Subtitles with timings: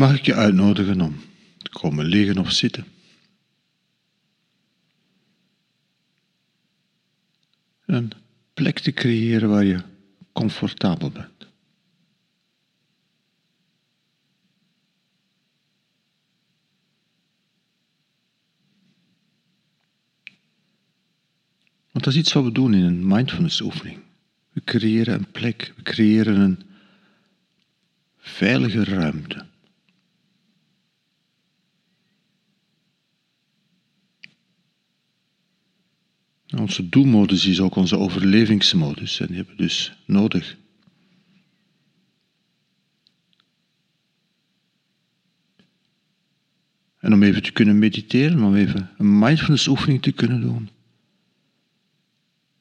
[0.00, 1.16] mag ik je uitnodigen om
[1.58, 2.84] te komen liggen of zitten.
[7.86, 8.12] Een
[8.54, 9.82] plek te creëren waar je
[10.32, 11.48] comfortabel bent.
[21.90, 23.98] Want dat is iets wat we doen in een mindfulness oefening.
[24.52, 26.62] We creëren een plek, we creëren een
[28.18, 29.49] veilige ruimte.
[36.56, 40.56] Onze doelmodus is ook onze overlevingsmodus en die hebben we dus nodig.
[46.98, 50.68] En om even te kunnen mediteren, om even een mindfulness oefening te kunnen doen,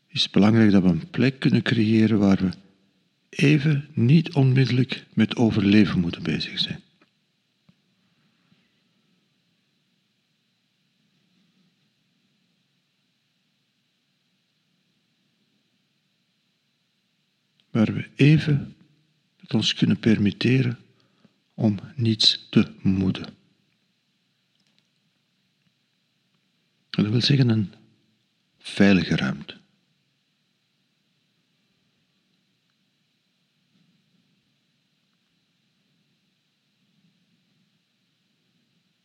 [0.07, 2.49] is het belangrijk dat we een plek kunnen creëren waar we
[3.29, 6.81] even niet onmiddellijk met overleven moeten bezig zijn.
[17.69, 18.75] Waar we even
[19.37, 20.79] het ons kunnen permitteren
[21.53, 23.37] om niets te moeten.
[26.89, 27.73] Dat wil zeggen een
[28.59, 29.57] veilige ruimte.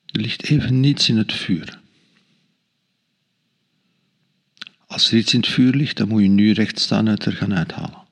[0.07, 1.81] Er ligt even niets in het vuur.
[4.87, 7.25] Als er iets in het vuur ligt, dan moet je nu recht staan en het
[7.25, 8.04] er gaan uithalen.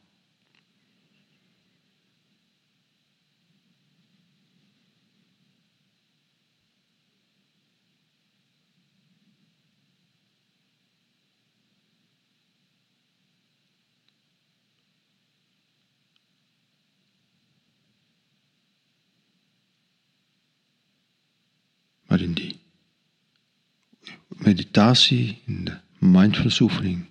[24.45, 27.07] Meditatie, in de mindfulness oefening,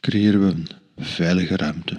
[0.00, 0.54] creëren we
[0.96, 1.98] een veilige ruimte.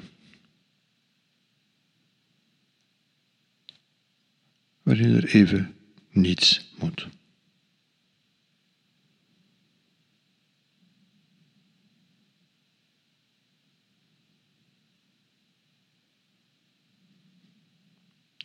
[4.83, 5.75] Waarin er even
[6.09, 7.07] niets moet.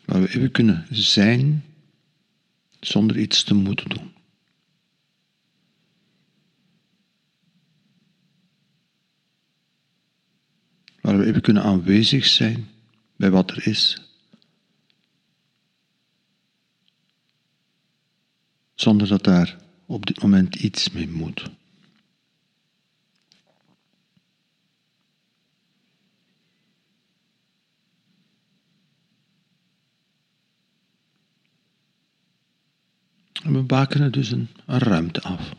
[0.05, 1.72] Waar we even kunnen zijn
[2.85, 4.13] zonder iets te moeten doen.
[11.01, 12.69] Waar we even kunnen aanwezig zijn
[13.17, 14.01] bij wat er is.
[18.75, 21.51] Zonder dat daar op dit moment iets mee moet.
[33.43, 35.53] En we bakenen dus een, een ruimte af.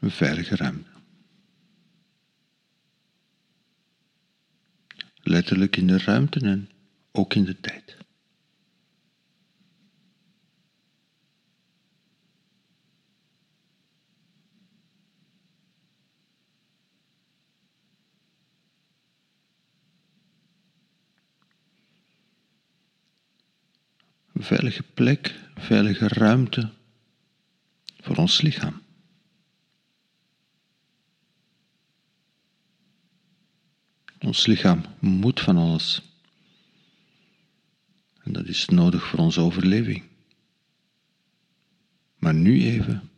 [0.00, 0.90] Een veilige ruimte.
[5.22, 6.70] Letterlijk in de ruimte en
[7.12, 7.96] ook in de tijd.
[24.42, 26.70] Veilige plek, veilige ruimte
[28.00, 28.82] voor ons lichaam.
[34.18, 36.02] Ons lichaam moet van alles.
[38.22, 40.02] En dat is nodig voor onze overleving.
[42.18, 43.10] Maar nu even.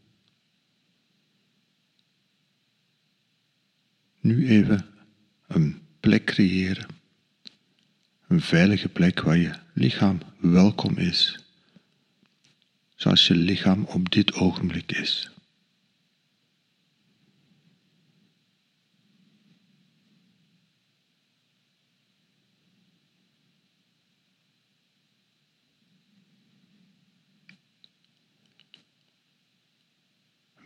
[4.20, 4.86] Nu even
[5.46, 6.93] een plek creëren.
[8.34, 11.38] Een veilige plek waar je lichaam welkom is.
[12.94, 15.30] Zoals je lichaam op dit ogenblik is.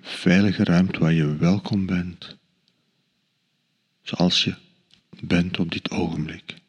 [0.00, 2.36] veilige ruimte waar je welkom bent,
[4.02, 4.54] zoals je
[5.20, 6.66] bent op dit ogenblik.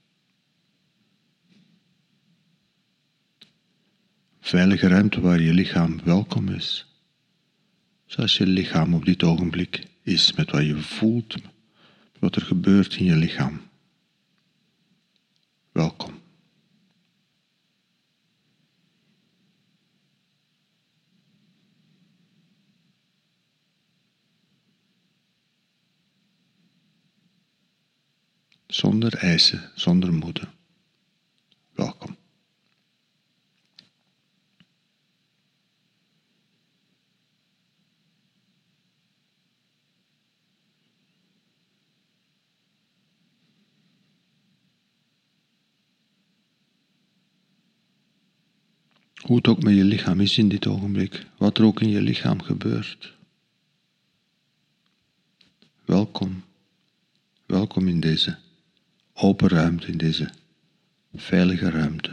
[4.49, 6.85] Veilige ruimte waar je lichaam welkom is,
[8.05, 11.35] zoals je lichaam op dit ogenblik is, met wat je voelt,
[12.19, 13.61] wat er gebeurt in je lichaam.
[15.71, 16.21] Welkom.
[28.67, 30.49] zonder eisen, zonder moeten.
[31.73, 32.18] Welkom.
[49.29, 52.01] Hoe het ook met je lichaam is in dit ogenblik, wat er ook in je
[52.01, 53.13] lichaam gebeurt.
[55.85, 56.43] Welkom,
[57.45, 58.37] welkom in deze
[59.13, 60.29] open ruimte, in deze
[61.13, 62.11] veilige ruimte.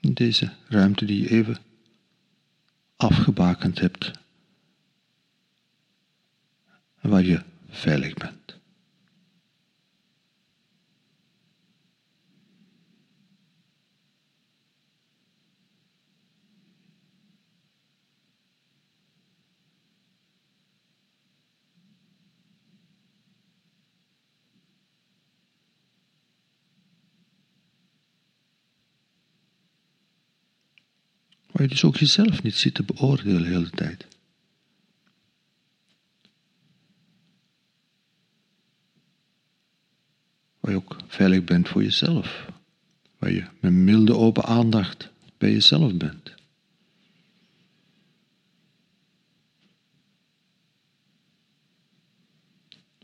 [0.00, 1.58] In deze ruimte die je even
[2.96, 4.10] afgebakend hebt
[7.00, 8.46] waar je veilig bent.
[31.56, 34.06] Waar je dus ook jezelf niet zit te beoordelen de hele tijd.
[40.60, 42.50] Waar je ook veilig bent voor jezelf.
[43.18, 46.34] Waar je met milde open aandacht bij jezelf bent.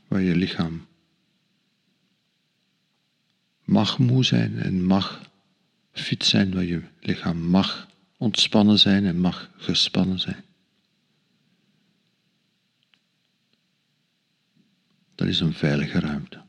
[0.09, 0.87] Waar je lichaam
[3.65, 5.31] mag moe zijn en mag
[5.93, 7.91] fit zijn, waar je lichaam mag
[8.23, 10.45] ontspannen zijn en mag gespannen zijn.
[15.15, 16.41] Dat is een veilige ruimte.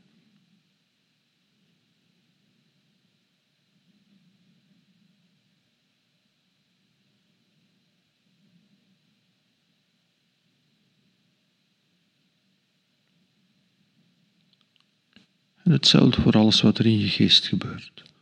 [15.62, 18.13] Hetzelfde voor alles wat er in je geest gebeurt.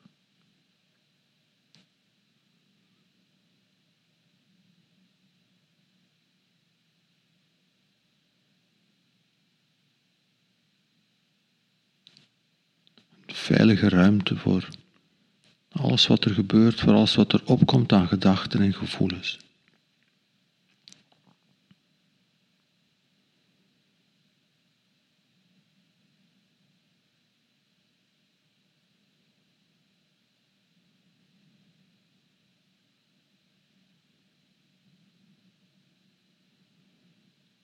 [13.42, 14.68] Veilige ruimte voor
[15.72, 19.38] alles wat er gebeurt, voor alles wat er opkomt aan gedachten en gevoelens.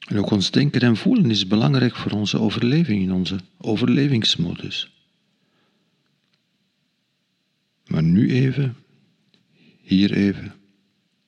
[0.07, 4.98] En ook ons denken en voelen is belangrijk voor onze overleving in onze overlevingsmodus.
[7.99, 8.77] Maar nu even,
[9.83, 10.55] hier even,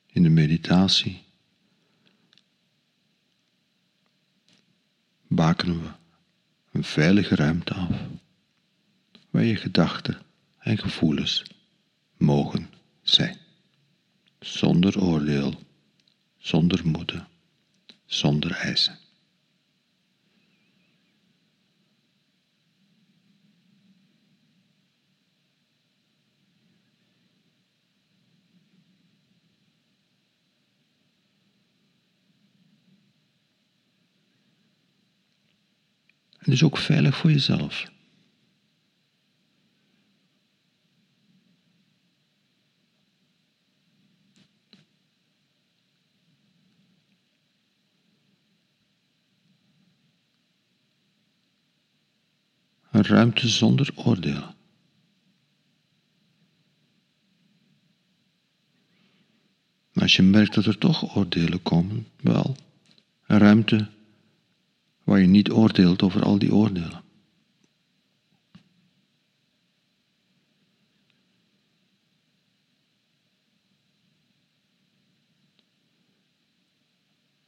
[0.07, 1.23] in de meditatie,
[5.27, 5.89] bakenen we
[6.71, 7.95] een veilige ruimte af,
[9.29, 10.21] waar je gedachten
[10.59, 11.43] en gevoelens
[12.17, 12.69] mogen
[13.01, 13.37] zijn,
[14.39, 15.59] zonder oordeel,
[16.37, 17.27] zonder moeten,
[18.05, 18.97] zonder eisen.
[36.51, 37.91] Dus ook veilig voor jezelf.
[52.91, 54.53] Een ruimte zonder oordeel.
[59.93, 62.55] Als je merkt dat er toch oordelen komen, wel,
[63.25, 63.89] een ruimte
[65.03, 67.03] waar je niet oordeelt over al die oordelen.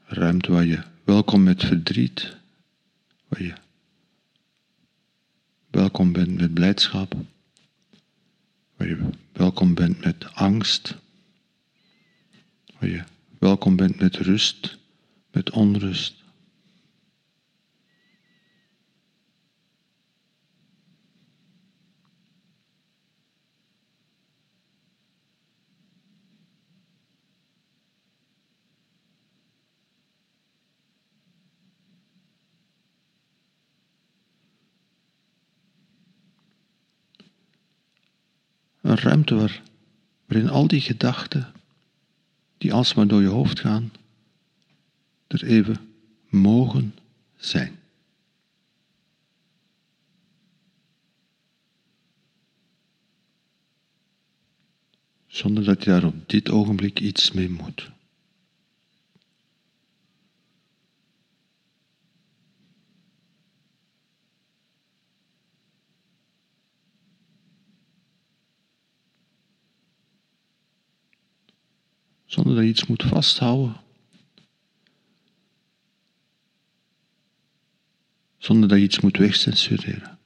[0.06, 2.36] Ruimte waar je welkom met verdriet,
[3.28, 3.54] waar je
[5.70, 7.16] welkom bent met blijdschap,
[8.76, 10.96] waar je welkom bent met angst,
[12.80, 13.04] waar je
[13.40, 14.78] welkom bent met rust,
[15.32, 16.23] met onrust.
[38.94, 39.62] Een ruimte waar,
[40.26, 41.54] waarin al die gedachten
[42.58, 43.92] die alsmaar door je hoofd gaan,
[45.28, 45.78] er even
[46.30, 46.96] mogen
[47.36, 47.80] zijn.
[55.28, 57.92] Zonder dat je daar op dit ogenblik iets mee moet.
[72.34, 73.76] Zonder dat je iets moet vasthouden.
[78.38, 80.20] Zonder dat je iets moet wegcensureren.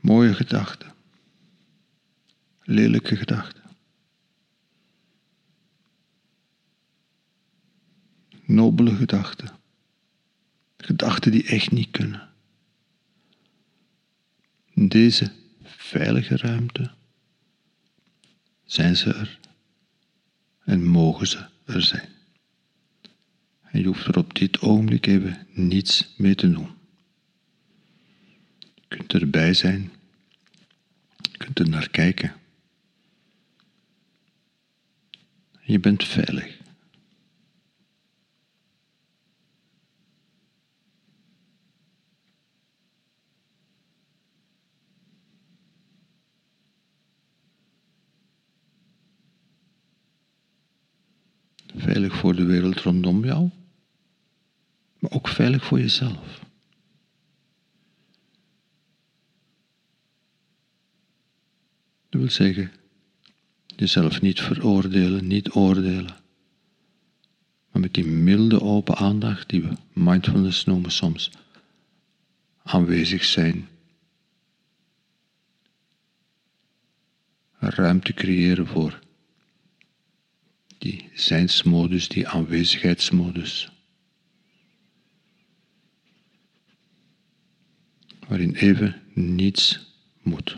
[0.00, 0.94] Mooie gedachten.
[2.62, 3.69] Lelijke gedachten.
[8.50, 9.50] Nobele gedachten.
[10.76, 12.28] Gedachten die echt niet kunnen.
[14.74, 16.90] In deze veilige ruimte
[18.64, 19.38] zijn ze er
[20.64, 22.08] en mogen ze er zijn.
[23.62, 26.70] En je hoeft er op dit ogenblik even niets mee te doen.
[28.58, 29.92] Je kunt erbij zijn,
[31.30, 32.34] je kunt er naar kijken.
[35.60, 36.59] Je bent veilig.
[52.20, 53.50] Voor de wereld rondom jou,
[54.98, 56.44] maar ook veilig voor jezelf.
[62.08, 62.72] Dat wil zeggen,
[63.66, 66.16] jezelf niet veroordelen, niet oordelen,
[67.70, 71.30] maar met die milde open aandacht die we mindfulness noemen soms,
[72.62, 73.68] aanwezig zijn.
[77.58, 79.00] Ruimte creëren voor
[80.80, 83.72] die zijnsmodus, die aanwezigheidsmodus.
[88.28, 89.80] Waarin even niets
[90.22, 90.56] moet.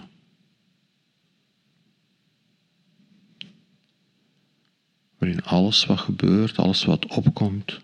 [5.18, 7.80] Waarin alles wat gebeurt, alles wat opkomt,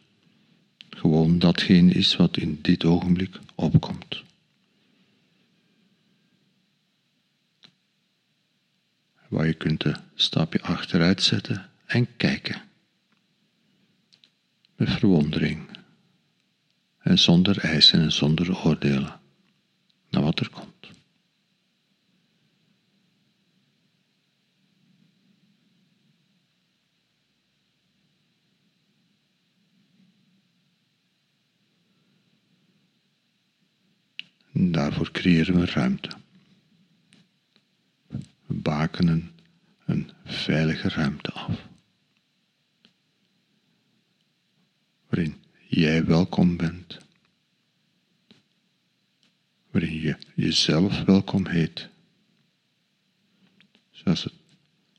[0.90, 4.22] gewoon datgene is wat in dit ogenblik opkomt.
[9.28, 12.62] Waar je kunt een stapje achteruit zetten en kijken.
[14.76, 15.68] Met verwondering
[16.98, 19.20] en zonder eisen en zonder oordelen
[20.10, 20.90] naar wat er komt.
[34.52, 36.10] En daarvoor creëren we ruimte.
[38.08, 39.32] We bakenen
[39.84, 41.68] een veilige ruimte af.
[45.78, 46.98] Jij welkom bent,
[49.70, 51.88] waarin je jezelf welkom heet,
[53.90, 54.32] zoals het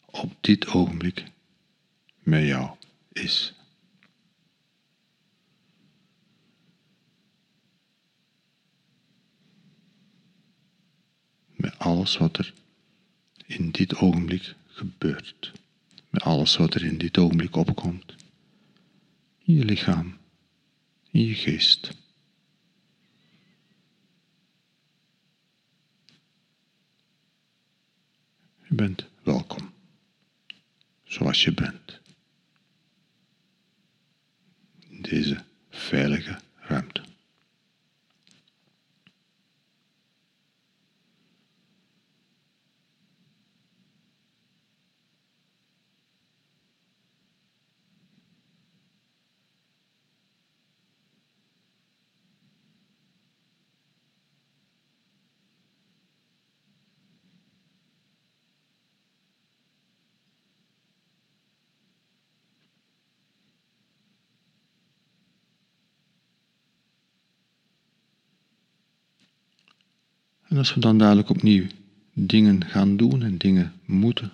[0.05, 1.24] op dit ogenblik
[2.19, 2.77] met jou
[3.12, 3.53] is.
[11.55, 12.53] Met alles wat er
[13.45, 15.51] in dit ogenblik gebeurt,
[16.09, 18.15] met alles wat er in dit ogenblik opkomt.
[19.43, 20.19] In je lichaam,
[21.12, 21.92] in je geest.
[28.68, 29.74] Je bent welkom,
[31.04, 32.00] zoals je bent.
[70.50, 71.68] En als we dan dadelijk opnieuw
[72.13, 74.32] dingen gaan doen en dingen moeten,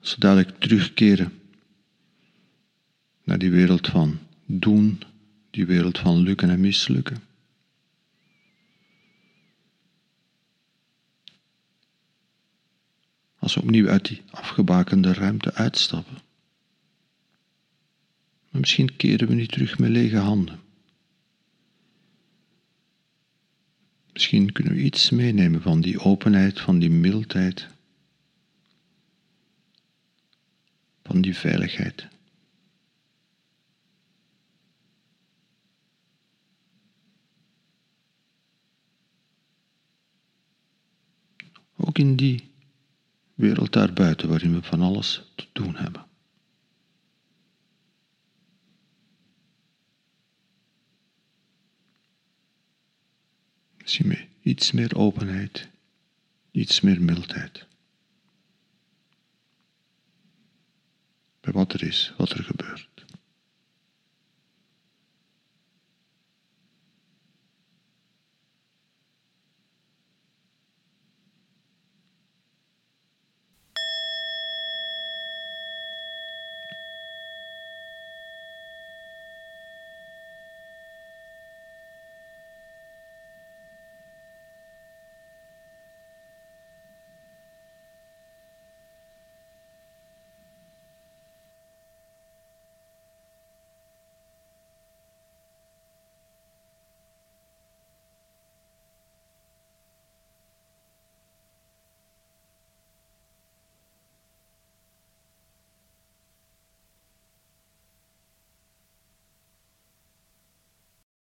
[0.00, 1.32] als we dadelijk terugkeren
[3.24, 5.02] naar die wereld van doen,
[5.50, 7.22] die wereld van lukken en mislukken.
[13.38, 16.18] Als we opnieuw uit die afgebakende ruimte uitstappen.
[18.50, 20.58] Maar misschien keren we niet terug met lege handen.
[24.30, 27.68] Misschien kunnen we iets meenemen van die openheid, van die mildheid,
[31.02, 32.08] van die veiligheid.
[41.76, 42.50] Ook in die
[43.34, 46.09] wereld daarbuiten waarin we van alles te doen hebben.
[54.42, 55.68] Iets meer openheid,
[56.50, 57.66] iets meer mildheid.
[61.40, 62.89] Bij wat er is, wat er gebeurt.